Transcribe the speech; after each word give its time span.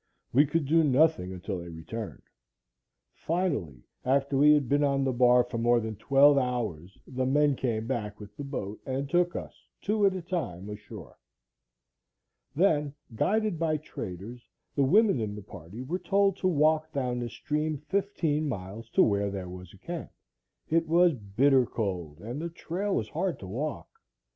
We 0.33 0.47
could 0.47 0.65
do 0.65 0.83
nothing 0.83 1.31
until 1.31 1.59
they 1.59 1.69
returned. 1.69 2.23
Finally, 3.13 3.83
after 4.03 4.35
we 4.35 4.51
had 4.51 4.67
been 4.67 4.83
on 4.83 5.03
the 5.03 5.13
bar 5.13 5.43
for 5.43 5.59
more 5.59 5.79
than 5.79 5.95
twelve 5.97 6.39
hours, 6.39 6.97
the 7.05 7.27
men 7.27 7.55
came 7.55 7.85
back 7.85 8.19
with 8.19 8.35
the 8.35 8.43
boat 8.43 8.81
and 8.83 9.07
took 9.07 9.35
us, 9.35 9.53
two 9.79 10.07
at 10.07 10.15
a 10.15 10.21
time, 10.23 10.67
ashore. 10.71 11.19
Then, 12.55 12.95
guided 13.13 13.59
by 13.59 13.77
traders, 13.77 14.41
the 14.73 14.81
women 14.83 15.19
in 15.19 15.35
the 15.35 15.43
party 15.43 15.83
were 15.83 15.99
told 15.99 16.35
to 16.37 16.47
walk 16.47 16.91
down 16.91 17.19
the 17.19 17.29
stream 17.29 17.77
fifteen 17.77 18.49
miles 18.49 18.89
to 18.95 19.03
where 19.03 19.29
there 19.29 19.49
was 19.49 19.71
a 19.71 19.77
camp. 19.77 20.09
It 20.67 20.87
was 20.87 21.13
bitter 21.13 21.67
cold 21.67 22.21
and 22.21 22.41
the 22.41 22.49
trail 22.49 22.95
was 22.95 23.09
hard 23.09 23.37
to 23.37 23.45
walk. 23.45 23.87